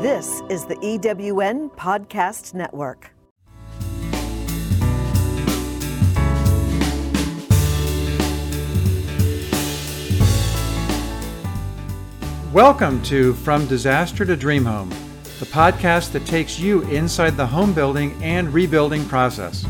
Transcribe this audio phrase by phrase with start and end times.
[0.00, 3.10] This is the EWN Podcast Network.
[12.50, 14.88] Welcome to From Disaster to Dream Home,
[15.38, 19.64] the podcast that takes you inside the home building and rebuilding process.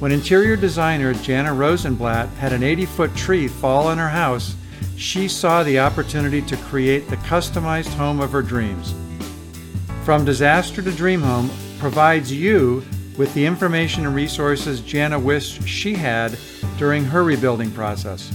[0.00, 4.56] When interior designer Jana Rosenblatt had an 80 foot tree fall on her house,
[4.96, 8.92] she saw the opportunity to create the customized home of her dreams.
[10.06, 12.84] From Disaster to Dream Home provides you
[13.18, 16.38] with the information and resources Jana wished she had
[16.78, 18.30] during her rebuilding process.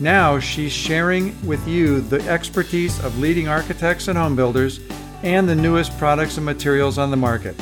[0.00, 4.80] Now she's sharing with you the expertise of leading architects and home builders
[5.22, 7.58] and the newest products and materials on the market.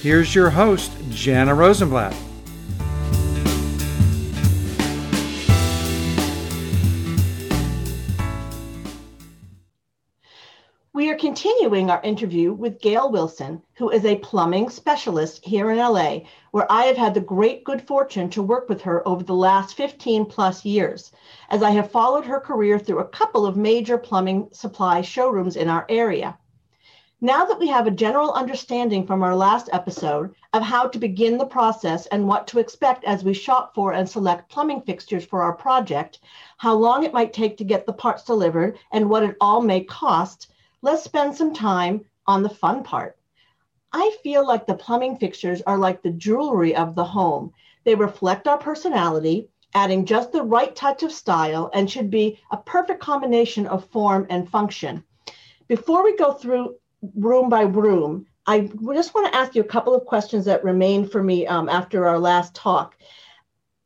[0.00, 2.16] Here's your host, Jana Rosenblatt.
[10.96, 15.78] We are continuing our interview with Gail Wilson, who is a plumbing specialist here in
[15.78, 16.20] LA,
[16.52, 19.74] where I have had the great good fortune to work with her over the last
[19.74, 21.10] 15 plus years,
[21.50, 25.68] as I have followed her career through a couple of major plumbing supply showrooms in
[25.68, 26.38] our area.
[27.20, 31.38] Now that we have a general understanding from our last episode of how to begin
[31.38, 35.42] the process and what to expect as we shop for and select plumbing fixtures for
[35.42, 36.20] our project,
[36.58, 39.82] how long it might take to get the parts delivered, and what it all may
[39.82, 40.52] cost,
[40.84, 43.16] let's spend some time on the fun part.
[43.90, 47.54] I feel like the plumbing fixtures are like the jewelry of the home.
[47.84, 52.58] They reflect our personality, adding just the right touch of style, and should be a
[52.58, 55.02] perfect combination of form and function.
[55.68, 56.76] Before we go through
[57.16, 61.08] room by room, I just want to ask you a couple of questions that remain
[61.08, 62.94] for me um, after our last talk.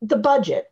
[0.01, 0.65] The budget.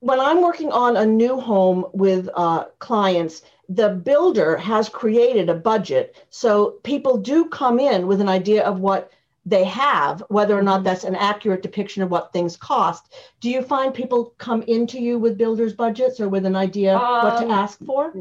[0.00, 5.54] When I'm working on a new home with uh, clients, the builder has created a
[5.54, 6.24] budget.
[6.30, 9.10] So people do come in with an idea of what
[9.44, 10.84] they have, whether or not mm-hmm.
[10.84, 13.14] that's an accurate depiction of what things cost.
[13.40, 17.24] Do you find people come into you with builders' budgets or with an idea um,
[17.24, 18.12] what to um, ask for?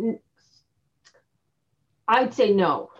[2.08, 2.92] I'd say no.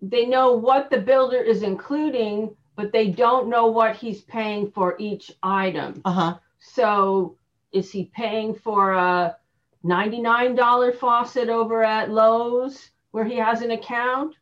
[0.00, 4.96] They know what the builder is including, but they don't know what he's paying for
[4.98, 6.00] each item.
[6.06, 6.38] Uh-huh.
[6.58, 7.36] So
[7.72, 9.36] is he paying for a
[9.84, 14.34] $99 faucet over at Lowe's where he has an account?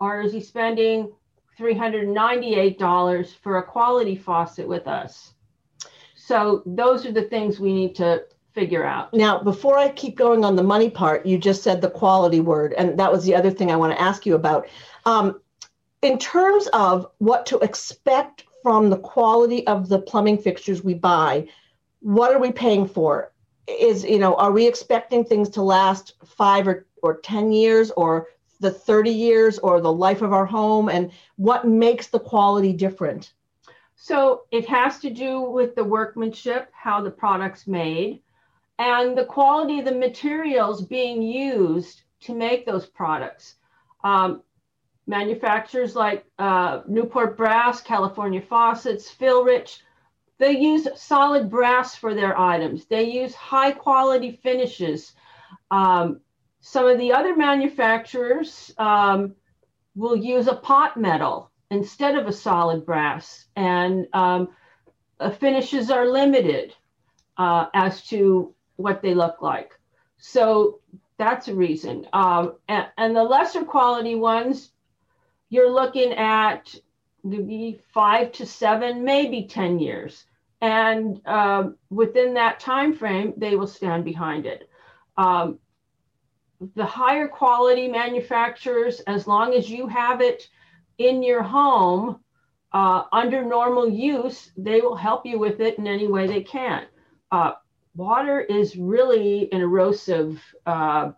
[0.00, 1.12] Or is he spending
[1.58, 5.34] $398 for a quality faucet with us?
[6.14, 9.14] So those are the things we need to figure out.
[9.14, 12.74] Now, before I keep going on the money part, you just said the quality word,
[12.76, 14.66] and that was the other thing I want to ask you about.
[15.04, 15.40] Um,
[16.02, 21.46] in terms of what to expect from the quality of the plumbing fixtures we buy,
[22.00, 23.30] what are we paying for?
[23.66, 28.28] Is you know are we expecting things to last five or, or 10 years or
[28.60, 30.88] the 30 years or the life of our home?
[30.88, 33.32] And what makes the quality different?
[33.96, 38.22] So it has to do with the workmanship how the product's made
[38.78, 43.56] and the quality of the materials being used to make those products.
[44.04, 44.42] Um,
[45.06, 49.80] manufacturers like uh, newport brass california faucets Phylrich
[50.38, 52.86] they use solid brass for their items.
[52.86, 55.14] They use high quality finishes.
[55.70, 56.20] Um,
[56.60, 59.34] some of the other manufacturers um,
[59.94, 64.48] will use a pot metal instead of a solid brass, and um,
[65.38, 66.74] finishes are limited
[67.38, 69.72] uh, as to what they look like.
[70.18, 70.80] So
[71.18, 72.06] that's a reason.
[72.12, 74.70] Um, and, and the lesser quality ones,
[75.48, 76.74] you're looking at
[77.26, 80.24] maybe five to seven, maybe 10 years.
[80.60, 84.68] And uh, within that time frame, they will stand behind it.
[85.16, 85.58] Um,
[86.74, 90.48] the higher quality manufacturers, as long as you have it
[90.98, 92.20] in your home
[92.72, 96.86] uh, under normal use, they will help you with it in any way they can.
[97.30, 97.52] Uh,
[97.94, 101.10] water is really an erosive uh,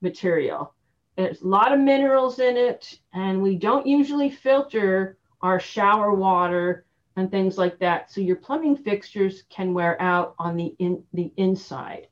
[0.00, 0.74] material.
[1.16, 6.84] There's a lot of minerals in it, and we don't usually filter our shower water
[7.16, 8.10] and things like that.
[8.10, 12.08] So your plumbing fixtures can wear out on the in the inside.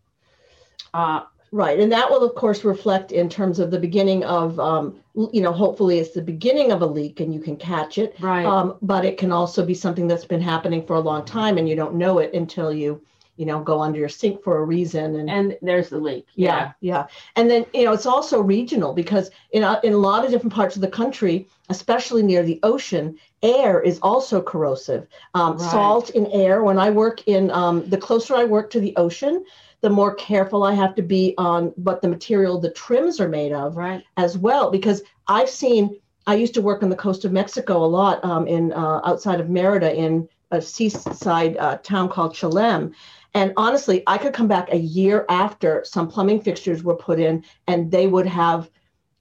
[0.93, 4.99] Uh, right, and that will of course reflect in terms of the beginning of, um,
[5.33, 8.15] you know, hopefully it's the beginning of a leak and you can catch it.
[8.21, 8.47] Right.
[8.47, 11.69] Um, but it can also be something that's been happening for a long time and
[11.69, 13.03] you don't know it until you
[13.37, 16.73] you know go under your sink for a reason and and there's the leak yeah
[16.81, 20.31] yeah and then you know it's also regional because in a, in a lot of
[20.31, 25.71] different parts of the country especially near the ocean air is also corrosive um, right.
[25.71, 29.45] salt in air when i work in um, the closer i work to the ocean
[29.85, 33.53] the more careful I have to be on what the material the trims are made
[33.53, 34.03] of Right.
[34.17, 34.71] as well.
[34.71, 38.47] Because I've seen, I used to work on the coast of Mexico a lot um,
[38.47, 42.95] in uh, outside of Merida in a seaside uh, town called Chelem.
[43.35, 47.45] And honestly, I could come back a year after some plumbing fixtures were put in
[47.67, 48.71] and they would have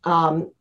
[0.04, 0.52] um,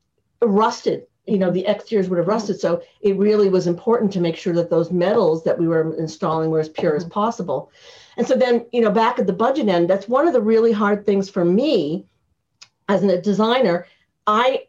[0.40, 1.06] rusted.
[1.26, 2.58] You know, the exteriors would have rusted.
[2.58, 6.50] So it really was important to make sure that those metals that we were installing
[6.50, 7.70] were as pure as possible.
[8.16, 10.72] And so then, you know, back at the budget end, that's one of the really
[10.72, 12.06] hard things for me
[12.88, 13.86] as a designer.
[14.26, 14.64] I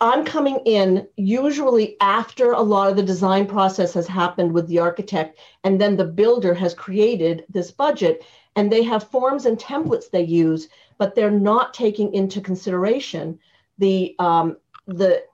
[0.00, 4.78] I'm coming in usually after a lot of the design process has happened with the
[4.78, 8.24] architect, and then the builder has created this budget,
[8.54, 10.68] and they have forms and templates they use,
[10.98, 13.38] but they're not taking into consideration
[13.78, 14.56] the um,
[14.86, 15.24] the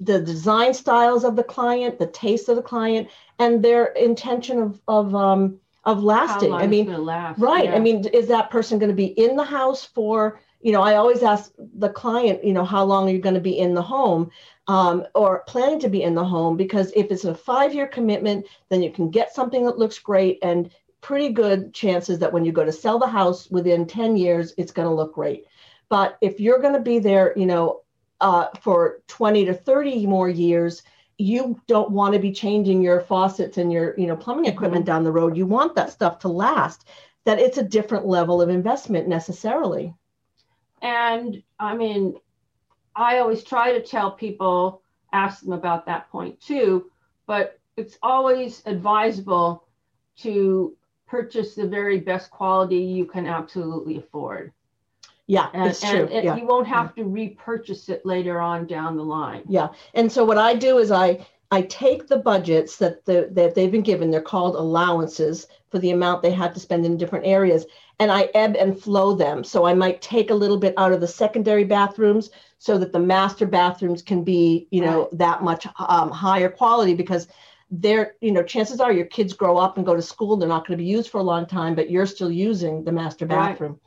[0.00, 3.08] the design styles of the client, the taste of the client,
[3.38, 6.52] and their intention of of um, of lasting.
[6.52, 7.38] I mean, last.
[7.38, 7.66] Right.
[7.66, 7.76] yeah.
[7.76, 10.96] I mean, is that person going to be in the house for, you know, I
[10.96, 13.80] always ask the client, you know, how long are you going to be in the
[13.80, 14.32] home
[14.66, 16.56] um, or planning to be in the home?
[16.56, 20.40] Because if it's a five year commitment, then you can get something that looks great
[20.42, 20.72] and
[21.02, 24.72] pretty good chances that when you go to sell the house within 10 years, it's
[24.72, 25.44] going to look great.
[25.88, 27.82] But if you're going to be there, you know,
[28.20, 30.82] uh, for 20 to 30 more years,
[31.16, 35.02] you don't want to be changing your faucets and your you know plumbing equipment down
[35.02, 36.88] the road you want that stuff to last
[37.24, 39.94] that it's a different level of investment necessarily
[40.82, 42.14] And I mean,
[42.94, 44.82] I always try to tell people,
[45.12, 46.90] ask them about that point too,
[47.26, 49.64] but it's always advisable
[50.18, 50.76] to
[51.06, 54.52] purchase the very best quality you can absolutely afford.
[55.26, 58.66] yeah And, it's true and it- yeah you won't have to repurchase it later on
[58.66, 59.42] down the line.
[59.48, 63.54] yeah and so what i do is i i take the budgets that the that
[63.54, 64.10] they've been given.
[64.10, 67.66] They're called allowances for the amount they had to spend in different areas
[67.98, 69.44] and i ebb and flow them.
[69.44, 72.98] So i might take a little bit out of the secondary bathrooms so that the
[72.98, 77.28] master bathrooms can be you know that much um, higher quality because
[77.70, 80.66] they're you know chances are your kids grow up and go to school they're not
[80.66, 83.50] going to be used for a long time but you're still using the master Right.
[83.50, 83.80] bathroom.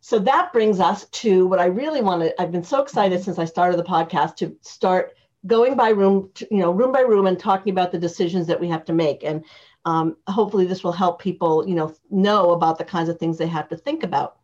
[0.00, 3.44] So that brings us to what i really wanted i've been so excited since i
[3.44, 5.14] started the podcast to start
[5.48, 8.60] going by room to, you know room by room and talking about the decisions that
[8.60, 9.24] we have to make.
[9.24, 9.44] And
[9.84, 13.48] um, hopefully this will help people you know know about the kinds of things they
[13.48, 14.36] have to think about.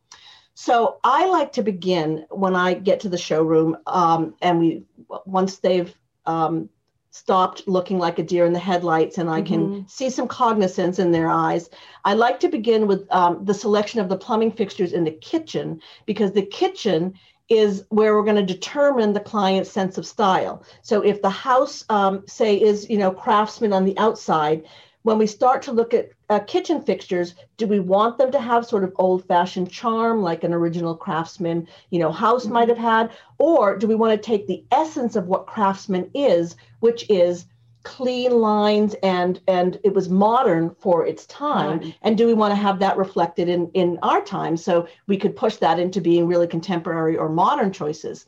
[0.54, 4.84] So i like to begin when i get to the showroom um, and we
[5.26, 5.92] once they've
[6.26, 6.68] um,
[7.10, 11.12] stopped looking like a deer in the headlights and i can see some cognizance in
[11.12, 11.70] their eyes
[12.04, 15.80] i like to begin with um, the selection of the plumbing fixtures in the kitchen
[16.06, 17.14] because the kitchen
[17.48, 20.64] is where we're going to determine the client's sense of style.
[20.82, 24.64] So if the house, um, say, is you know craftsman on the outside,
[25.02, 28.64] when we start to look at uh, kitchen fixtures, do we want them to have
[28.64, 33.76] sort of old-fashioned charm, like an original craftsman, you know, house might have had, or
[33.76, 37.44] do we want to take the essence of what craftsman is, which is
[37.84, 41.78] clean lines and and it was modern for its time.
[41.78, 41.94] Right.
[42.02, 44.56] and do we want to have that reflected in in our time?
[44.56, 48.26] So we could push that into being really contemporary or modern choices.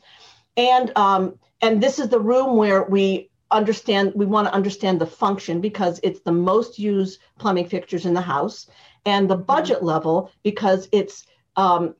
[0.55, 5.05] And um and this is the room where we understand we want to understand the
[5.05, 8.67] function because it's the most used plumbing fixtures in the house
[9.05, 11.25] and the budget level because it's
[11.55, 11.95] um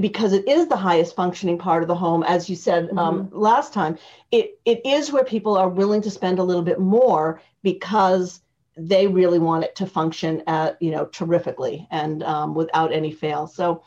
[0.00, 3.72] because it is the highest functioning part of the home as you said um, last
[3.72, 3.96] time
[4.32, 8.40] it it is where people are willing to spend a little bit more because
[8.76, 13.46] they really want it to function at you know terrifically and um, without any fail.
[13.46, 13.82] So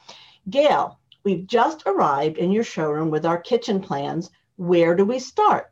[0.50, 4.32] gail we've just arrived in your showroom with our kitchen plans.
[4.56, 5.72] Where do we start?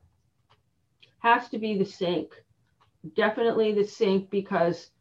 [1.19, 2.33] Has to be the sink.
[3.15, 4.91] Definitely the sink because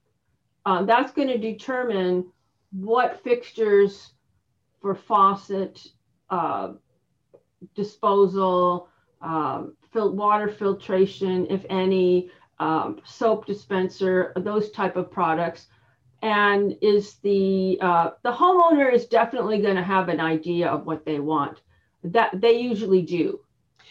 [0.64, 2.32] um, that's going to determine
[2.72, 4.12] what fixtures
[4.86, 5.84] for faucet
[6.30, 6.74] uh,
[7.74, 8.88] disposal,
[9.20, 15.66] um, fil- water filtration, if any, um, soap dispenser, those type of products.
[16.22, 21.04] And is the uh, the homeowner is definitely going to have an idea of what
[21.04, 21.62] they want.
[22.04, 23.40] That they usually do.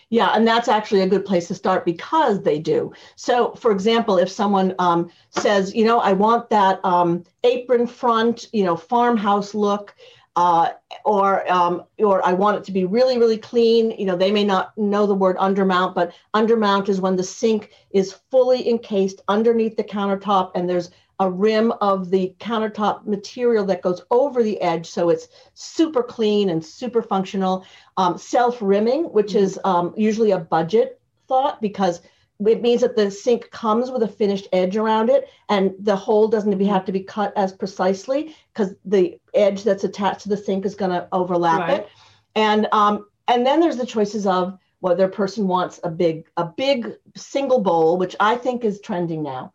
[0.10, 2.94] Yeah, and that's actually a good place to start because they do.
[3.16, 8.48] So, for example, if someone um, says, you know, I want that um, apron front,
[8.54, 9.94] you know, farmhouse look,
[10.36, 10.72] uh,
[11.06, 13.92] or um, or I want it to be really, really clean.
[13.92, 17.72] You know, they may not know the word undermount, but undermount is when the sink
[17.92, 23.82] is fully encased underneath the countertop, and there's a rim of the countertop material that
[23.82, 27.65] goes over the edge, so it's super clean and super functional.
[27.96, 32.01] Um, self rimming, which is um, usually a budget thought because
[32.46, 36.27] it means that the sink comes with a finished edge around it and the hole
[36.27, 40.65] doesn't have to be cut as precisely because the edge that's attached to the sink
[40.65, 41.80] is going to overlap Right.
[41.82, 41.89] it
[42.36, 46.46] and um, and then there's the choices of whether a person wants a big a
[46.46, 49.54] big single bowl which i think is trending now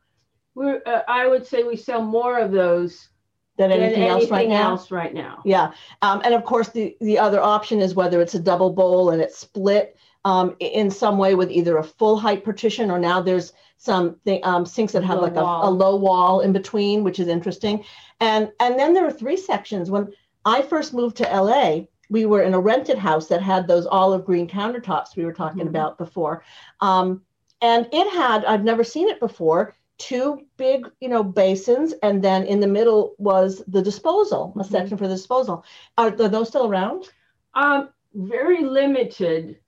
[0.54, 3.08] We're, uh, I would say we sell more of those
[3.58, 5.42] than than anything, else right now else right now.
[5.44, 9.10] Yeah, um, and of course the the other option is whether it's a double bowl
[9.10, 13.20] and it's split um, in some way with either a full height partition or now
[13.20, 17.02] there's some thi- um, sinks that have Low like a, a low wall in between,
[17.02, 17.84] which is interesting.
[18.20, 19.90] And and then there are three sections.
[19.90, 20.12] When
[20.44, 24.24] I first moved to LA, we were in a rented house that had those olive
[24.26, 25.68] green countertops we were talking Mhm.
[25.68, 26.44] about before,
[26.80, 27.22] um,
[27.62, 29.74] and it had I've never seen it before.
[29.96, 34.70] Two big, you know, basins, and then in the middle was the disposal, a Mhm.
[34.70, 35.62] section for the disposal.
[35.98, 37.10] Are, are those still around?
[37.54, 39.58] Um, very limited,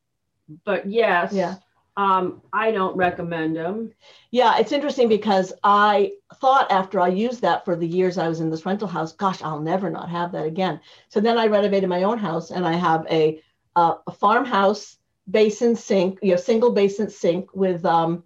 [0.65, 1.33] but yes.
[1.33, 1.57] Yeah.
[1.97, 3.93] Um, I don't recommend them.
[4.31, 8.41] Yeah, it's interesting because I thought after I used that for the years I was
[8.41, 10.81] in this rental house, gosh, I'll never not have that again.
[11.11, 13.43] So then I renovated my own house and I have a
[13.77, 14.97] uh, a farmhouse
[15.31, 18.25] basin sink, you know, single basin sink with um,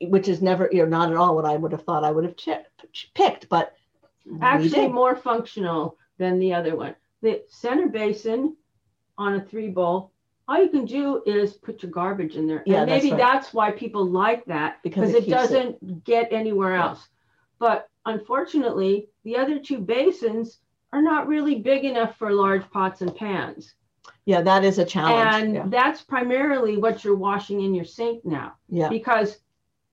[0.00, 2.24] which is never, you know, not at all what I would have thought I would
[2.24, 2.64] have chi-
[3.14, 3.74] picked, but
[4.42, 6.94] Actually, more functional than the other one.
[7.22, 8.56] The center basin
[9.16, 10.12] on a three bowl,
[10.48, 12.62] all you can do is put your garbage in there.
[12.66, 13.18] Yeah, and that's maybe right.
[13.32, 16.84] that's why people like that Because it it, doesn't get anywhere Yeah.
[16.88, 17.08] else.
[17.58, 20.60] But unfortunately, the other two basins
[20.92, 23.74] are not really big enough for large pots and pans.
[24.24, 25.34] yeah, that is a challenge.
[25.44, 25.64] and yeah.
[25.66, 28.88] that's primarily what you're washing in your sink now yeah.
[28.88, 29.38] because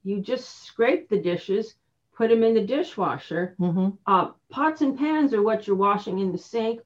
[0.03, 1.75] you just scrape the dishes,
[2.15, 3.55] put them in the dishwasher.
[3.59, 3.89] Mm-hmm.
[4.05, 6.81] Uh, pots and pans are what you're washing in the sink,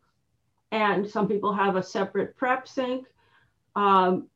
[0.72, 3.08] and some people have a separate prep sink,
[3.78, 4.28] um,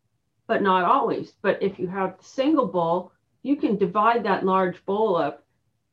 [0.47, 1.33] but not always.
[1.41, 3.11] But if you have the single bowl,
[3.43, 5.43] you can divide that large bowl up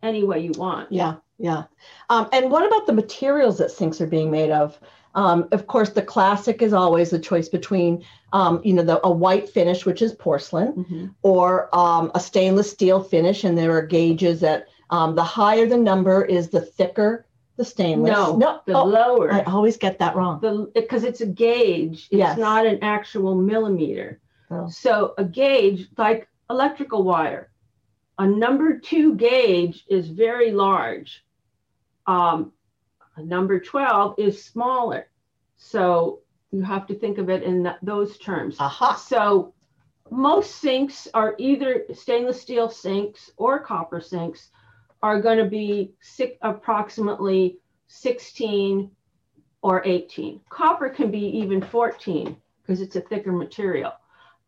[0.02, 0.93] any way you want.
[0.93, 1.64] Yeah, yeah.
[2.11, 4.78] Um, and what about the materials that sinks are being made of?
[5.14, 9.11] Um, of course, the classic is always the choice between, um, you know, the, a
[9.11, 11.14] white finish, which is porcelain, Mhm.
[11.23, 13.45] or um, a stainless steel finish.
[13.45, 17.25] And there are gauges that um, the higher the number is, the thicker
[17.59, 18.11] the stainless.
[18.12, 19.33] No, no, the oh, lower.
[19.33, 20.71] I always get that wrong.
[20.75, 22.38] because it's a gauge it's Yes.
[22.38, 24.67] not an actual millimeter Oh.
[24.71, 27.50] so a gauge like electrical wire
[28.19, 31.23] a number two gauge is very large
[32.07, 32.53] um,
[33.17, 35.09] a number 12 is smaller
[35.57, 38.95] so you have to think of it in that, those terms Aha.
[38.95, 39.53] so
[40.11, 44.50] most sinks are either stainless steel sinks or copper sinks
[45.02, 48.90] are going to be six, approximately 16
[49.62, 50.40] or 18.
[50.49, 53.93] Copper can be even 14 because it's a thicker material.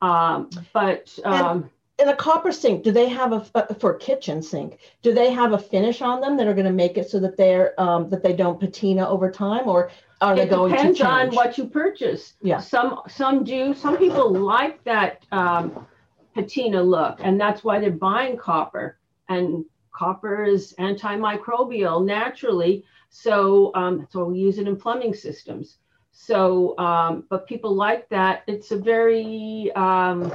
[0.02, 4.42] Um, but um, In a copper sink, do they have a uh, for a kitchen
[4.42, 4.78] sink?
[5.02, 7.37] Do they have a finish on them that are going to make it so that
[7.37, 9.90] they're um, that they don't patina over time, or
[10.21, 12.35] are they going it going depends on what you purchase.
[12.42, 12.61] Yeah.
[12.61, 13.75] Some some do.
[13.75, 15.87] Some people like that um,
[16.35, 18.99] patina look, and that's why they're buying copper.
[19.28, 19.64] And
[20.00, 25.76] copper is antimicrobial naturally, so um, so we use it in plumbing systems.
[26.12, 28.42] So, um, but people like that.
[28.47, 30.33] It's a very, um,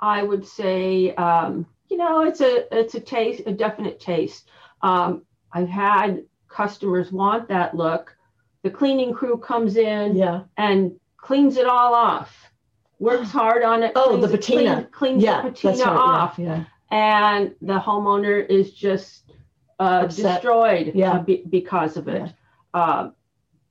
[0.00, 4.48] I would say, um, you know, it's a it's a taste, a definite taste.
[4.82, 8.16] Um, I've had customers want that look.
[8.62, 10.42] The cleaning crew comes in yeah.
[10.56, 12.30] and cleans it all off.
[12.98, 13.92] Works hard on it.
[13.94, 14.74] Oh, the it- patina.
[14.74, 15.96] clean- cleans Yeah, the patina right.
[15.96, 19.32] off, Yeah, and the homeowner is just
[19.78, 21.12] uh, destroyed Yeah.
[21.14, 22.32] uh, be- because of it.
[22.74, 23.14] Um,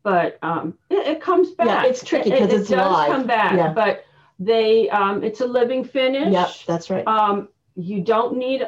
[0.04, 1.68] but um, it, it comes back.
[1.68, 3.10] Yeah, it's tricky It- 'cause it it's does live.
[3.10, 3.72] come back, Yeah.
[3.74, 4.04] but
[4.40, 6.32] they um, it's a living finish.
[6.34, 7.08] yeah, that's right.
[7.08, 8.68] Um, you don't need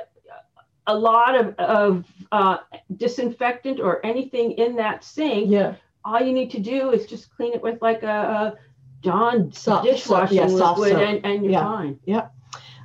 [0.88, 2.58] a lot of, of uh,
[2.96, 5.74] disinfectant or anything in that sink yeah,
[6.06, 8.54] all you need to do is just clean it with like a, a
[9.02, 11.10] Dawn Soft- dishwashing soft- yeah, soft liquid, soap.
[11.10, 11.64] and, and you're Yeah.
[11.64, 12.00] fine.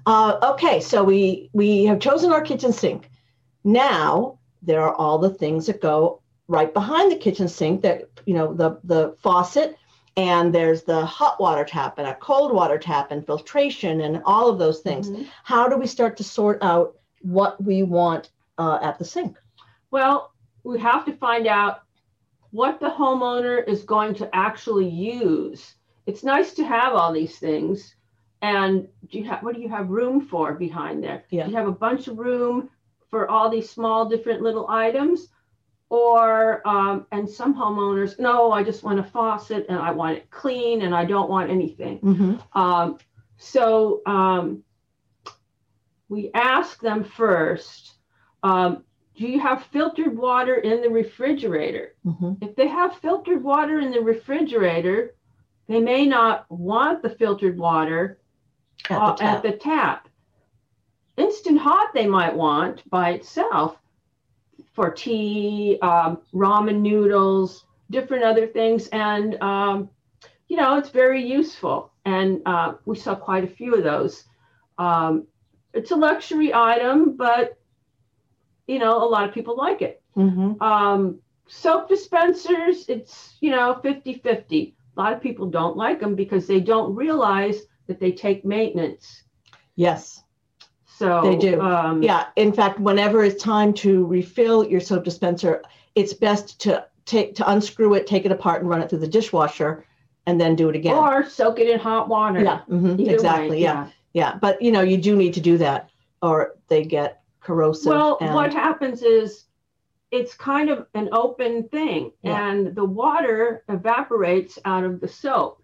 [0.06, 3.10] Uh, okay, so we we have chosen our kitchen sink.
[3.64, 7.82] Now there are all the things that go right behind the kitchen sink.
[7.82, 9.76] That you know the the faucet,
[10.16, 14.48] and there's the hot water tap and a cold water tap and filtration and all
[14.48, 15.10] of those things.
[15.10, 15.26] Mhm.
[15.44, 19.36] How do we start to sort out what we want uh, at the sink?
[19.90, 20.32] Well,
[20.64, 21.82] we have to find out
[22.50, 25.74] what the homeowner is going to actually use.
[26.06, 27.94] It's nice to have all these things.
[28.42, 31.24] And do you have what do you have room for behind there?
[31.30, 31.44] Yeah.
[31.44, 32.70] Do you have a bunch of room
[33.10, 35.28] for all these small different little items?
[35.90, 40.30] Or um, and some homeowners, no, I just want a faucet and I want it
[40.30, 41.98] clean and I don't want anything.
[41.98, 42.58] Mm-hmm.
[42.58, 42.98] Um,
[43.36, 44.62] so um,
[46.08, 47.94] we ask them first
[48.42, 48.84] um,
[49.16, 51.94] do you have filtered water in the refrigerator?
[52.06, 52.38] Mhm.
[52.40, 55.14] If they have filtered water in the refrigerator,
[55.66, 58.19] they may not want the filtered water
[58.88, 59.36] At uh, the tap.
[59.36, 60.08] at the tap.
[61.16, 63.76] Instant hot, they might want by itself
[64.72, 68.88] for tea, um, ramen noodles, different other things.
[68.88, 69.90] And, um,
[70.48, 71.92] you know, it's very useful.
[72.04, 74.24] And uh, we saw quite a few of those.
[74.78, 75.26] Um,
[75.74, 77.58] it's a luxury item, but,
[78.66, 80.02] you know, a lot of people like it.
[80.16, 80.60] Mhm.
[80.62, 84.74] Um, soap dispensers, it's, you know, 50 50.
[84.96, 89.24] A lot of people don't like them because they don't realize that they take maintenance.
[89.76, 90.22] Yes.
[90.86, 91.60] So They do.
[91.60, 92.26] Um, Yeah.
[92.36, 95.62] In fact, whenever it's time to refill your soap dispenser,
[95.94, 99.08] it's best to take to unscrew it, take it apart, and run it through the
[99.08, 99.84] dishwasher,
[100.26, 100.94] and then do it again.
[100.94, 102.40] Or soak it in hot water.
[102.40, 102.60] yeah.
[102.70, 103.62] mhm, Either way, exactly.
[103.62, 103.88] yeah.
[104.12, 104.36] Yeah.
[104.40, 105.90] But you know, you do need to do that,
[106.22, 107.90] or they get corrosive.
[107.92, 109.46] Well, and- what happens is
[110.12, 112.50] it's kind of an open thing, Yeah.
[112.50, 115.62] and the water evaporates out of the soap,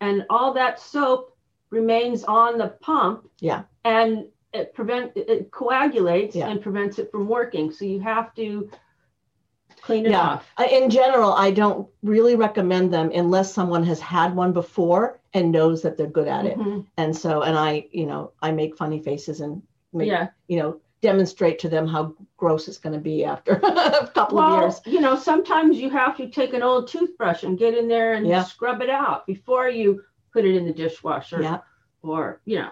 [0.00, 1.33] and all that soap
[1.74, 3.28] remains on the pump.
[3.40, 3.62] Yeah.
[3.84, 6.48] And it prevent it- it coagulates Yeah.
[6.48, 7.72] and prevents it from working.
[7.72, 8.70] So you have to
[9.82, 10.20] clean it Yeah.
[10.20, 10.50] off.
[10.70, 15.82] In general, I don't really recommend them unless someone has had one before and knows
[15.82, 16.56] that they're good at it.
[16.58, 16.86] Mhm.
[16.96, 19.60] And so, and I, you know, I make funny faces and
[19.92, 20.28] make, Yeah.
[20.48, 24.44] you know, demonstrate to them how gross it's going to be after a couple of
[24.50, 24.80] Well, years.
[24.86, 28.26] you know, sometimes you have to take an old toothbrush and get in there and
[28.26, 28.44] Yeah.
[28.44, 30.02] scrub it out before you
[30.34, 31.40] put it in the dishwasher.
[31.40, 31.58] Yeah.
[32.02, 32.70] Or, you know,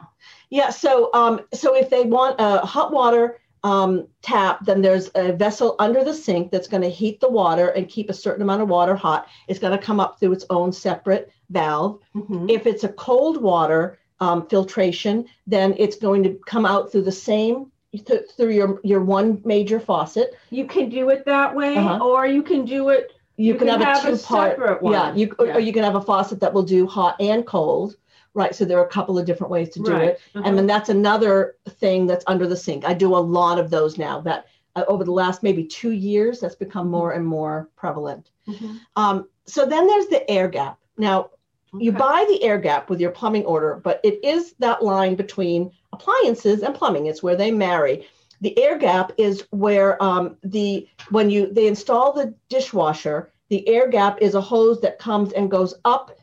[0.50, 0.69] Yeah.
[0.71, 5.76] So, um, so if they want a hot water um, tap, then there's a vessel
[5.78, 8.69] under the sink that's going to heat the water and keep a certain amount of
[8.69, 9.28] water hot.
[9.49, 12.00] It's going to come up through its own separate valve.
[12.14, 12.50] mhm.
[12.50, 17.12] If it's a cold water um, filtration, then it's going to come out through the
[17.31, 17.71] same
[18.07, 20.28] th- through your your one major faucet.
[20.50, 22.04] you can do it that way, Uh-huh.
[22.04, 23.12] or you can do it.
[23.43, 24.81] You, You can, can have, have a two part.
[24.85, 25.57] Yeah, you or- Yeah.
[25.57, 27.97] or you can have a faucet that will do hot and cold.
[28.35, 28.55] Right.
[28.55, 30.09] So there are a couple of different ways to do Right.
[30.11, 30.21] it.
[30.35, 30.45] Uh-huh.
[30.47, 32.85] And then that's another thing that's under the sink.
[32.87, 34.21] I do a lot of those now.
[34.21, 38.31] That uh, over the last maybe two years, that's become more and more prevalent.
[38.49, 38.78] Mhm.
[38.97, 40.78] Um, so then there's the air gap.
[40.97, 41.31] Now
[41.78, 45.73] you buy the air gap with your plumbing order, but it is that line between
[45.93, 47.07] appliances and plumbing.
[47.07, 48.07] It's where they marry.
[48.41, 53.86] The air gap is where um, the when you they install the dishwasher, the air
[53.86, 56.19] gap is a hose that comes and goes up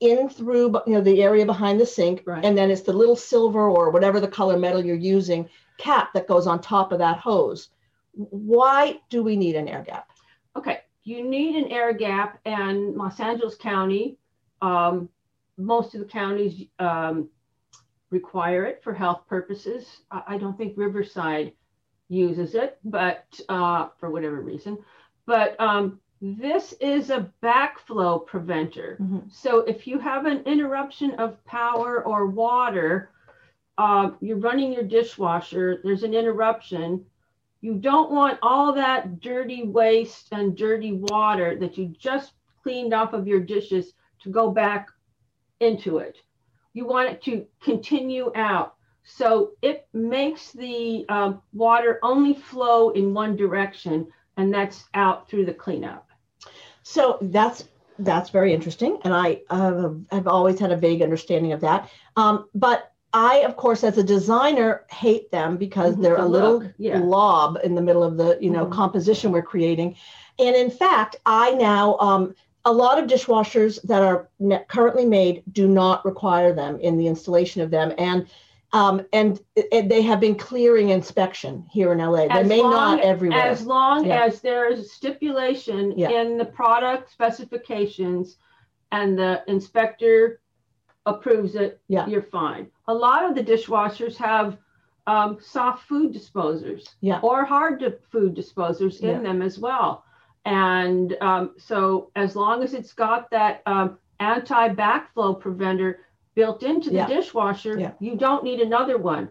[0.00, 2.44] in through you know the area behind the sink, Right.
[2.44, 6.28] and then it's the little silver or whatever the color metal you're using cap that
[6.28, 7.70] goes on top of that hose.
[8.12, 10.10] Why do we need an air gap?
[10.54, 14.18] Okay, you need an air gap, and Los Angeles County,
[14.60, 15.08] um,
[15.56, 17.30] most of the counties um,
[18.10, 20.02] require it for health purposes.
[20.10, 21.54] I, I don't think Riverside
[22.10, 24.76] uses it, but uh, for whatever reason.
[25.24, 28.98] But um, this is a backflow preventer.
[29.00, 29.32] Mhm.
[29.32, 33.10] So if you have an interruption of power or water,
[33.78, 37.04] uh, you're running your dishwasher, there's an interruption.
[37.60, 43.12] You don't want all that dirty waste and dirty water that you just cleaned off
[43.12, 44.88] of your dishes to go back
[45.60, 46.16] into it.
[46.72, 48.74] You want it to continue out.
[49.04, 55.44] So it makes the um, water only flow in one direction, and that's out through
[55.46, 56.05] the cleanup.
[56.88, 57.64] So that's
[57.98, 61.90] that's very interesting, and I uh, I've always had a vague understanding of that.
[62.14, 66.28] Um, but I, of course, as a designer, hate them because Mhm, they're the a
[66.28, 67.00] little yeah.
[67.00, 68.70] blob in the middle of the you know Mhm.
[68.70, 69.96] composition we're creating.
[70.38, 74.28] And in fact, I now um, a lot of dishwashers that are
[74.68, 78.26] currently made do not require them in the installation of them, and
[78.76, 79.40] um, and,
[79.72, 82.26] and they have been clearing inspection here in LA.
[82.26, 83.40] They As may long not everywhere.
[83.40, 84.24] As long Yeah.
[84.24, 86.10] as there is a stipulation Yeah.
[86.10, 88.36] in the product specifications
[88.92, 90.42] and the inspector
[91.06, 92.06] approves it, Yeah.
[92.06, 92.70] you're fine.
[92.86, 94.58] A lot of the dishwashers have
[95.06, 97.20] um, soft food disposers Yeah.
[97.22, 99.22] or hard food disposers in Yeah.
[99.22, 100.04] them as well.
[100.44, 106.00] And um, so, as long as it's got that um, anti backflow preventer
[106.36, 107.08] built into the Yeah.
[107.08, 107.92] dishwasher, Yeah.
[107.98, 109.28] you don't need another one.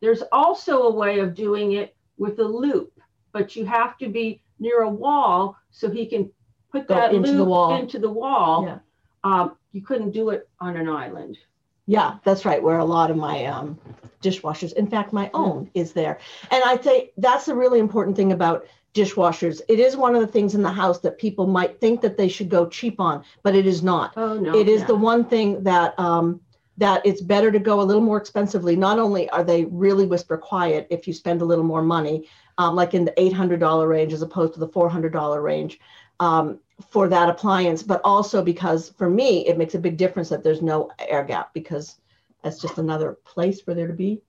[0.00, 2.92] There's also a way of doing it with a loop,
[3.32, 6.30] but you have to be near a wall so he can
[6.70, 7.76] put Go that into the loop wall.
[7.76, 8.64] into the wall.
[8.64, 8.78] Yeah.
[9.24, 11.38] Um, you couldn't do it on an island.
[11.86, 12.62] Yeah, that's right.
[12.62, 13.78] Where a lot of my um,
[14.20, 16.18] dishwashers, in fact, my own is there.
[16.50, 19.60] And I'd say that's the really important thing about dishwashers.
[19.68, 22.28] It is one of the things in the house that people might think that they
[22.28, 24.12] should go cheap on, but it is not.
[24.16, 24.54] Oh no!
[24.54, 24.86] it is yeah.
[24.88, 26.40] the one thing that um,
[26.78, 28.76] that it's better to go a little more expensively.
[28.76, 32.74] Not only are they really whisper quiet if you spend a little more money, um,
[32.76, 35.78] like in the $800 range as opposed to the $400 range
[36.20, 36.60] um,
[36.90, 40.62] for that appliance, but also because for me, it makes a big difference that there's
[40.62, 41.96] no air gap because
[42.42, 44.22] that's just another place for there to be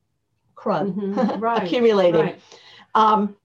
[0.57, 2.21] crud Mhm, right, accumulating.
[2.21, 2.41] right.
[2.95, 3.35] Um,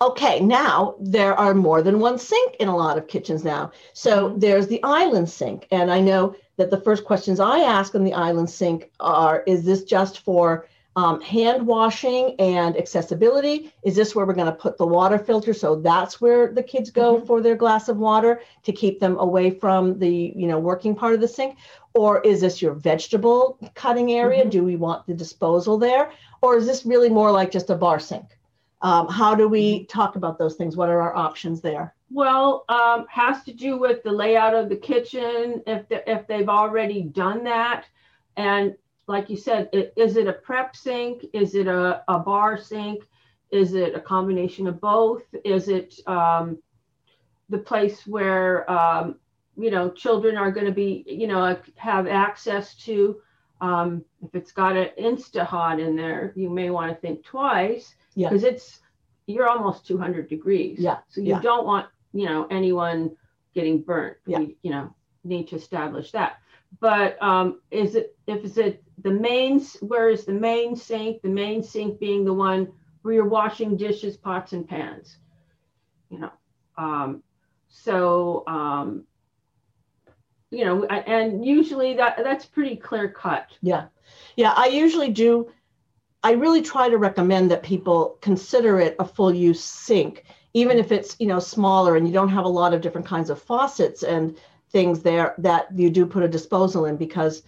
[0.00, 3.72] okay, now there are more than one sink in a lot of kitchens now.
[3.94, 4.40] So Mhm.
[4.40, 5.66] there's the island sink.
[5.70, 9.64] And I know that the first questions I ask on the island sink are Is
[9.64, 13.72] this just for um, hand washing and accessibility?
[13.82, 15.52] Is this where we're going to put the water filter?
[15.52, 17.26] So that's where the kids go Mhm.
[17.26, 21.14] for their glass of water to keep them away from the you know working part
[21.14, 21.56] of the sink?
[21.94, 24.44] Or is this your vegetable cutting area?
[24.44, 24.50] Mhm.
[24.50, 26.10] Do we want the disposal there?
[26.42, 28.26] Or is this really more like just a bar sink?
[28.82, 30.76] Um, how do we talk about those things?
[30.76, 31.94] What are our options there?
[32.24, 35.62] Well, um, has to do with the layout of the kitchen.
[35.66, 37.86] If the, if they've already done that,
[38.36, 38.76] and
[39.08, 41.26] like you said, i- is it a prep sink?
[41.32, 43.02] Is it a, a bar sink?
[43.50, 45.24] Is it a combination of both?
[45.44, 46.58] Is it um,
[47.48, 49.16] the place where um,
[49.56, 53.20] you know children are going to be you know have access to?
[53.60, 58.28] Um, if it's got an Instahot in there, you may want to think twice Yeah.
[58.28, 58.80] because it's
[59.26, 60.78] you're almost 200 degrees.
[60.78, 61.40] Yeah, So you yeah.
[61.40, 63.14] don't want you know anyone
[63.54, 64.16] getting burnt.
[64.26, 64.38] Yeah.
[64.38, 66.38] We, you know need to establish that.
[66.80, 71.22] But um, is it if is it the main where is the main sink?
[71.22, 72.72] The main sink being the one
[73.02, 75.18] where you're washing dishes, pots, and pans.
[76.10, 76.32] You know,
[76.76, 77.22] um,
[77.68, 79.04] so um,
[80.50, 83.50] you know, and usually that that's pretty clear cut.
[83.60, 83.86] Yeah.
[84.36, 84.52] Yeah.
[84.56, 85.50] I usually do.
[86.22, 90.92] I really try to recommend that people consider it a full use sink, even if
[90.92, 94.02] it's, you know, smaller and you don't have a lot of different kinds of faucets
[94.04, 94.36] and
[94.70, 97.42] things there that you do put a disposal in because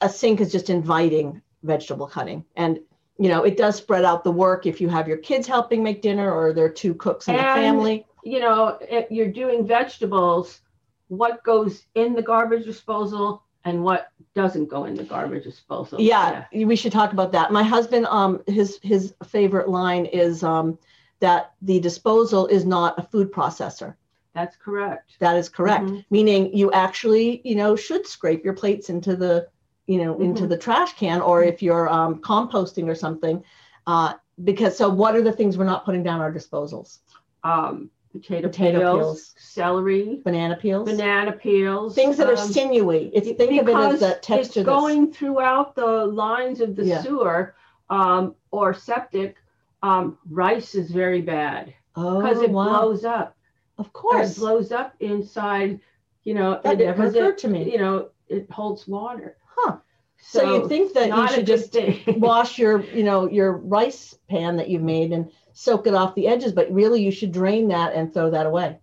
[0.00, 2.44] a sink is just inviting vegetable cutting.
[2.56, 2.80] And,
[3.18, 6.02] you know, it does spread out the work if you have your kids helping make
[6.02, 8.04] dinner or there are two cooks in the And- family.
[8.24, 10.60] you know, if you're doing vegetables,
[11.06, 16.00] what goes in the garbage disposal and what doesn't go in the garbage disposal.
[16.00, 20.78] yeah, we should talk about that my husband um his his favorite line is um
[21.20, 23.94] that the disposal is not a food processor
[24.34, 25.16] that's correct.
[25.18, 26.04] that is correct Mhm.
[26.10, 29.48] meaning you actually you know should scrape your plates into the
[29.86, 30.48] you know into Mhm.
[30.50, 33.42] the trash can or if you're um, composting or something
[33.86, 36.98] uh because so what are the things we're not putting down our disposals
[37.44, 39.34] Um, potato, Potato peels, peels.
[39.38, 44.00] celery, banana peels banana peels, things that are um, sinewy it's think of it as
[44.00, 47.02] that texture It's that's- going throughout the lines of the Yeah.
[47.02, 47.54] sewer
[47.90, 49.36] um, or septic.
[49.82, 52.80] Um, rice is very bad oh because it wow.
[52.80, 53.36] blows up.
[53.78, 55.80] of It course blows up inside.
[56.24, 59.36] You know, that it- never 'cause it- to me You know, it holds water.
[59.56, 59.76] huh
[60.20, 61.76] so, you'd think that you should just
[62.18, 66.26] wash your you know your rice pan that you've made and soak it off the
[66.26, 68.78] edges but really you should drain that and throw that away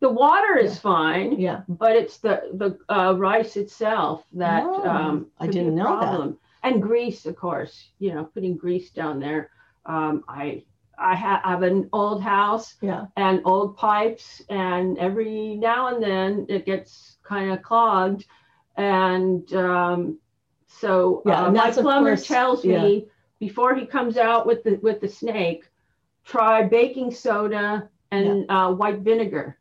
[0.00, 5.26] the water is fine, yeah but it's the the uh, rice itself that Oh, um,
[5.40, 6.36] I could be a didn't know that.
[6.62, 7.90] And grease, of course.
[7.98, 9.50] You know, putting grease down there.
[9.88, 10.62] Um, I
[10.98, 13.06] I ha- have an old house yeah.
[13.16, 18.26] and old pipes, and every now and then it gets kind of clogged,
[18.76, 20.18] and um,
[20.66, 23.06] so Yeah, uh, and my plumber course- tells me
[23.38, 25.64] before he comes out with the with the snake,
[26.24, 29.56] try baking soda and uh, white vinegar,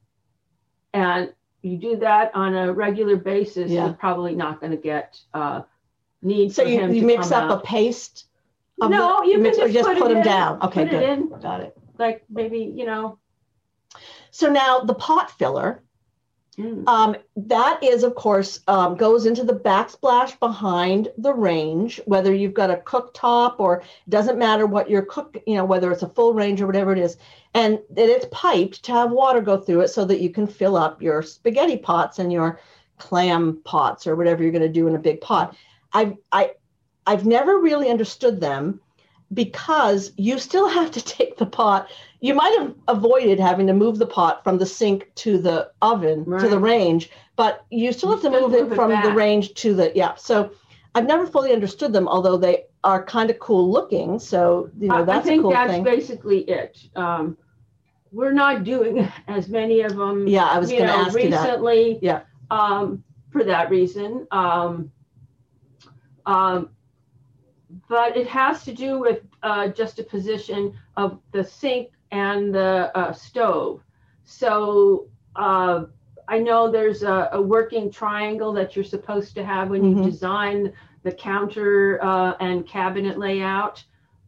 [0.93, 3.85] and you do that on a regular basis, Yeah.
[3.85, 5.61] you're probably not going to get uh,
[6.21, 8.25] need so for you, you mix up a paste
[8.81, 10.91] of No, the- you can mix- or just, put, put them in, down okay put
[10.91, 13.17] good it in, got it like maybe you know.
[14.31, 15.83] so now the pot filler
[16.57, 22.33] mm, Um, that is, of course, um, goes into the backsplash behind the range, whether
[22.33, 26.09] you've got a cooktop or doesn't matter what your cook, you know, whether it's a
[26.09, 27.17] full range or whatever it is.
[27.53, 30.75] And that it's piped to have water go through it so that you can fill
[30.75, 32.59] up your spaghetti pots and your
[32.97, 35.55] clam pots or whatever you're going to do in a big pot.
[35.93, 36.51] I've, I,
[37.07, 38.79] I've never really understood them
[39.33, 41.89] because you still have to take the pot.
[42.19, 46.25] You might have avoided having to move the pot from the sink to the oven
[46.39, 48.91] to the range, but you still You have to still move it move it from
[49.03, 50.15] the range to the yeah.
[50.15, 50.51] So
[50.95, 54.19] I've never fully understood them, although they are kind of cool looking.
[54.19, 55.59] So you know I- I that's think a cool thing.
[55.59, 55.83] that's thing.
[55.83, 56.79] basically it.
[56.95, 57.37] Um,
[58.11, 60.27] we're not doing as many of them.
[60.27, 61.41] Yeah, I was going to ask you that.
[61.43, 61.99] recently.
[62.01, 62.21] Yeah.
[62.49, 64.25] Um, for that reason.
[64.31, 64.91] Um,
[66.25, 66.69] um,
[67.87, 72.95] but it has to do with uh, just a position of the sink and the
[72.97, 73.81] uh, stove.
[74.23, 75.85] So uh,
[76.27, 80.03] I know there's a, a, working triangle that you're supposed to have when mm-hmm.
[80.03, 83.83] you design the counter uh, and cabinet layout.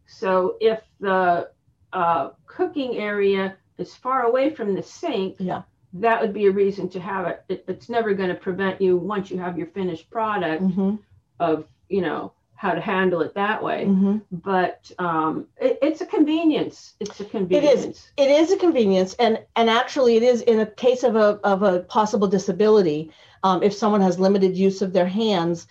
[0.06, 1.50] So if the
[1.94, 5.64] uh, cooking area is far away from the sink, yeah.
[5.94, 7.44] that would be a reason to have it.
[7.50, 10.96] it it's never going to prevent you once you have your finished product mm-hmm.
[11.40, 13.86] of you know how to handle it that way.
[13.86, 14.18] Mm-hmm.
[14.34, 16.96] But um, it, it's a convenience.
[17.00, 17.86] It's a convenience.
[17.86, 18.12] It is.
[18.18, 21.64] It is a convenience, and and actually, it is in a case of a of
[21.64, 23.14] a possible disability.
[23.44, 25.68] Um, if someone has limited use of their hands,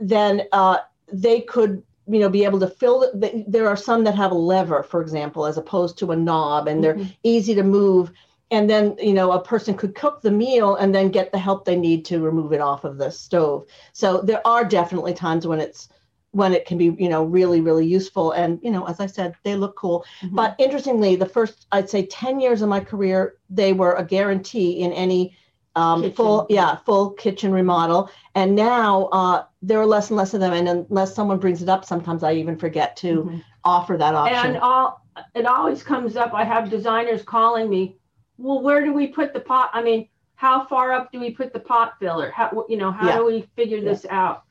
[0.00, 0.78] then uh,
[1.12, 4.34] they could you know be able to fill the, there are some that have a
[4.34, 7.10] lever for example as opposed to a knob and they're mm-hmm.
[7.22, 8.12] easy to move
[8.52, 11.64] and then you know a person could cook the meal and then get the help
[11.64, 15.58] they need to remove it off of the stove so there are definitely times when
[15.58, 15.88] it's
[16.32, 18.32] when it can be you know really really useful.
[18.32, 20.04] And you know as i said they look cool.
[20.22, 20.34] Mm-hmm.
[20.34, 24.80] but interestingly the first i'd say 10 years of my career they were a guarantee
[24.80, 25.36] in any
[25.76, 28.10] um, full yeah full kitchen remodel.
[28.34, 30.52] And now uh, there are less and less of them.
[30.52, 33.38] And unless someone brings it up sometimes i even forget to mm-hmm.
[33.62, 34.46] offer that option.
[34.46, 35.02] And all
[35.34, 36.34] it always comes up.
[36.34, 37.96] I have designers calling me
[38.38, 39.70] well where do we put the pot?
[39.72, 42.30] I mean how far up do we put the pot filler?
[42.30, 43.16] How you know how yeah.
[43.18, 43.90] do we figure yeah.
[43.90, 44.45] this out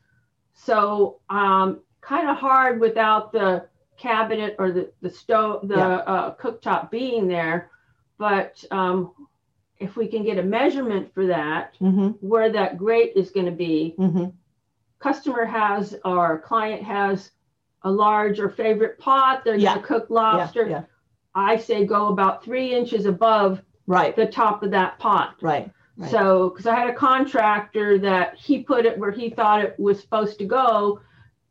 [0.56, 5.98] so um, kind of hard without the cabinet or the the stove the yeah.
[5.98, 7.70] uh, cooktop being there
[8.18, 9.12] but um,
[9.80, 12.10] if we can get a measurement for that, mm-hmm.
[12.26, 14.26] where that grate is going to be, mm-hmm.
[15.00, 17.32] customer has or client has
[17.84, 19.74] a large or favorite pot, they're yeah.
[19.74, 20.68] going to cook lobster.
[20.68, 20.84] Yeah.
[21.34, 24.16] I say go about three inches above right.
[24.16, 25.36] the top of that pot.
[25.42, 25.70] Right.
[25.98, 26.12] Right.
[26.12, 30.00] So, because I had a contractor that he put it where he thought it was
[30.00, 31.00] supposed to go,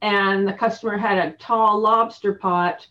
[0.02, 2.86] and the customer had a tall lobster pot,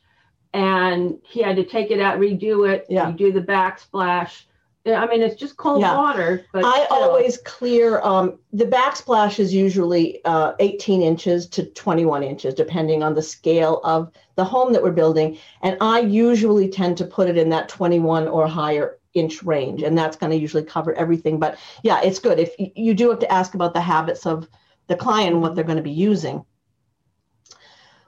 [0.54, 3.12] and he had to take it out, redo it, yeah.
[3.12, 4.44] redo the backsplash
[4.86, 5.96] I mean, it's just cold yeah.
[5.96, 6.46] water.
[6.52, 6.98] But I still.
[6.98, 8.02] always clear.
[8.02, 13.80] Um, the backsplash is usually uh, 18 inches to 21 inches, depending on the scale
[13.86, 15.38] of the home that we're building.
[15.62, 19.98] And I usually tend to put it in that 21 or higher inch range, and
[19.98, 21.40] that's going to usually cover everything.
[21.40, 22.40] But yeah, it's good.
[22.40, 24.48] If you do have to ask about the habits of
[24.88, 26.46] the client what they're going to be using.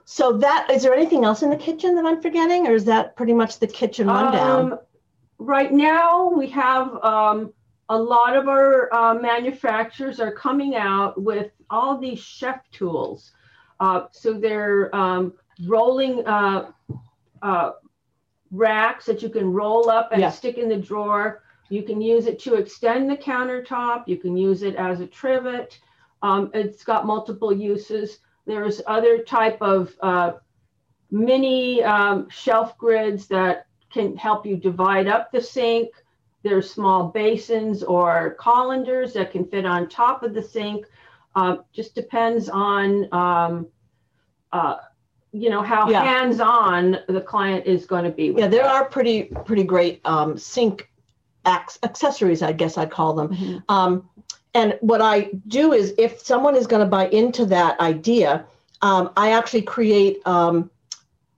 [0.04, 3.16] So that is there anything else in the kitchen that I'm forgetting, or is that
[3.16, 4.72] pretty much the kitchen rundown?
[4.72, 4.78] Um,
[5.38, 7.52] right now we have um,
[7.88, 13.32] a lot of our uh, manufacturers are coming out with all these chef tools.
[13.80, 16.70] Uh, so they're um, rolling uh,
[17.42, 17.72] uh
[18.50, 20.30] racks that you can roll up and yeah.
[20.30, 21.42] stick in the drawer.
[21.68, 24.06] You can use it to extend the countertop.
[24.06, 25.78] You can use it as a trivet.
[26.22, 28.18] Um, it's got multiple uses.
[28.46, 30.34] There's other type of uh,
[31.10, 35.90] mini um, shelf grids that can help you divide up the sink.
[36.42, 40.86] There's small basins or colanders that can fit on top of the sink.
[41.34, 43.66] Uh, just depends on, um,
[44.52, 44.76] uh,
[45.32, 46.02] you know, how yeah.
[46.02, 48.34] hands-on the client is going to be.
[48.36, 48.74] yeah, there that.
[48.74, 50.90] are pretty pretty great um, sink
[51.46, 53.28] accessories, I guess I'd call them.
[53.28, 53.58] Mm-hmm.
[53.68, 54.08] Um,
[54.54, 58.46] and what I do is, if someone is going to buy into that idea,
[58.82, 60.70] um, I actually create um,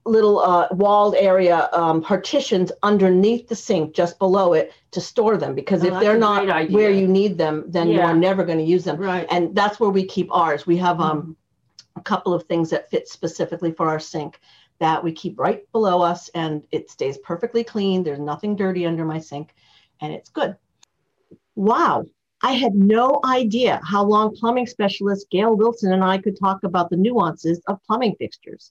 [0.04, 5.54] little uh, walled area um, partitions underneath the sink, just below it, to store them.
[5.54, 7.96] Because oh, if they're not where you need them, then yeah.
[7.96, 8.96] you are never going to use them.
[8.96, 9.26] Right.
[9.30, 10.66] And that's where we keep ours.
[10.66, 11.32] We have um, mm-hmm.
[11.98, 14.40] A couple of things that fit specifically for our sink
[14.78, 18.02] that we keep right below us, and it stays perfectly clean.
[18.02, 19.54] There's nothing dirty under my sink,
[20.00, 20.56] and it's good.
[21.56, 22.04] Wow.
[22.40, 26.88] I had no idea how long plumbing specialist Gail Wilson and I could talk about
[26.88, 28.70] the nuances of plumbing fixtures.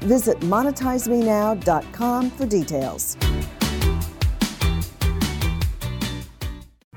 [0.00, 3.16] Visit monetizemenow.com for details.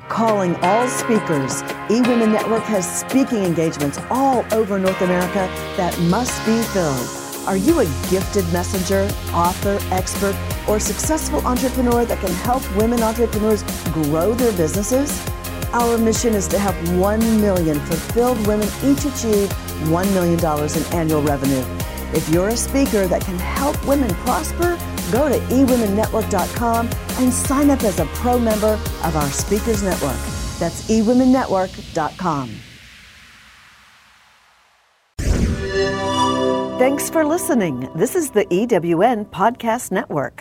[0.07, 6.61] Calling all speakers, eWomen Network has speaking engagements all over North America that must be
[6.73, 7.21] filled.
[7.47, 10.35] Are you a gifted messenger, author, expert,
[10.67, 15.25] or successful entrepreneur that can help women entrepreneurs grow their businesses?
[15.73, 19.49] Our mission is to help 1 million fulfilled women each achieve
[19.87, 21.80] $1 million in annual revenue.
[22.13, 24.77] If you're a speaker that can help women prosper,
[25.11, 30.19] go to eWomenNetwork.com and sign up as a pro member of our Speakers Network.
[30.59, 32.49] That's eWomenNetwork.com.
[36.79, 37.87] Thanks for listening.
[37.95, 40.39] This is the EWN Podcast Network.